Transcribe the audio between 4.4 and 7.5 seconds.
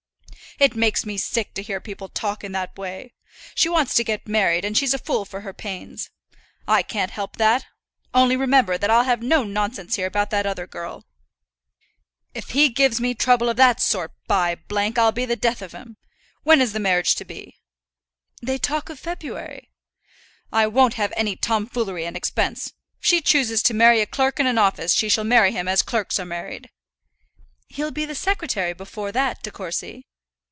and she's a fool for her pains; I can't help